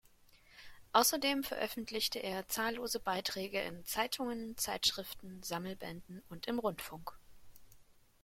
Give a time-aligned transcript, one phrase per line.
[0.93, 7.13] Außerdem veröffentlichte er zahllose Beiträge in Zeitungen, Zeitschriften, Sammelbänden und im Rundfunk.